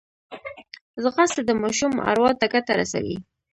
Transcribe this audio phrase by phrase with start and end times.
[1.03, 3.17] ځغاسته د ماشوم اروا ته ګټه رسوي